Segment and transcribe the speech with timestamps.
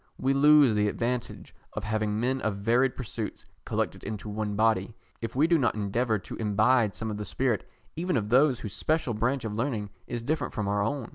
[0.17, 5.35] We lose the advantage of having men of varied pursuits collected into one body, if
[5.35, 9.13] we do not endeavour to imbibe some of the spirit even of those whose special
[9.13, 11.09] branch of learning is different from our own.